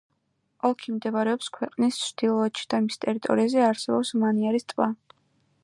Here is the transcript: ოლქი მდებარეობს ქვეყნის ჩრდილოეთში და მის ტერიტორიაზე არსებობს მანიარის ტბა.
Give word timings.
ოლქი 0.69 0.93
მდებარეობს 0.93 1.49
ქვეყნის 1.57 1.99
ჩრდილოეთში 2.05 2.65
და 2.75 2.79
მის 2.87 2.97
ტერიტორიაზე 3.05 3.63
არსებობს 3.67 4.15
მანიარის 4.25 4.67
ტბა. 4.75 4.89